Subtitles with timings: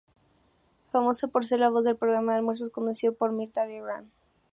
[0.91, 4.09] Famosa por ser la voz del programa de almuerzos conducido por Mirtha Legrand.